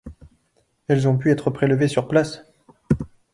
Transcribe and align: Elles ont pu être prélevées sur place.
Elles 0.87 1.07
ont 1.07 1.15
pu 1.15 1.29
être 1.29 1.51
prélevées 1.51 1.87
sur 1.87 2.07
place. 2.07 2.41